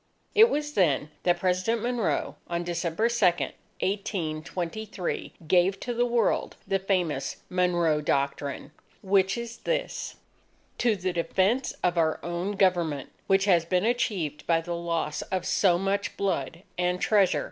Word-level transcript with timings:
It 0.33 0.49
was 0.49 0.73
then, 0.73 1.11
that 1.21 1.37
President 1.39 1.83
Monroe, 1.83 2.35
on 2.47 2.63
December 2.63 3.07
2, 3.07 3.23
1823, 3.83 5.33
gave 5.47 5.79
to 5.79 5.93
the 5.93 6.07
World 6.07 6.55
the 6.67 6.79
famous 6.79 7.37
MONROE 7.51 8.01
DOCTRINE, 8.01 8.71
which 9.03 9.37
is 9.37 9.57
this: 9.57 10.15
_To 10.79 10.99
the 10.99 11.13
defense 11.13 11.75
of 11.83 11.99
our 11.99 12.19
own 12.23 12.53
[Government], 12.53 13.11
which 13.27 13.45
has 13.45 13.63
been 13.63 13.85
achieved 13.85 14.47
by 14.47 14.59
the 14.59 14.73
loss 14.75 15.21
of 15.21 15.45
so 15.45 15.77
much 15.77 16.17
blood 16.17 16.63
and 16.79 16.99
treasure 16.99 17.39